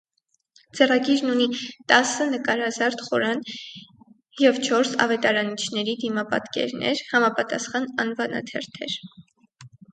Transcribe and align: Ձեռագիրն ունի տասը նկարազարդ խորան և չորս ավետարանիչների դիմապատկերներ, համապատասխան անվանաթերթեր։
Ձեռագիրն 0.77 1.33
ունի 1.33 1.45
տասը 1.93 2.25
նկարազարդ 2.29 3.03
խորան 3.09 3.45
և 4.45 4.59
չորս 4.69 4.95
ավետարանիչների 5.07 5.97
դիմապատկերներ, 6.07 7.07
համապատասխան 7.15 7.89
անվանաթերթեր։ 8.07 9.01